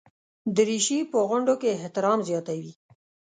دریشي 0.55 0.99
په 1.11 1.17
غونډو 1.29 1.53
کې 1.61 1.69
احترام 1.77 2.19
زیاتوي. 2.29 2.73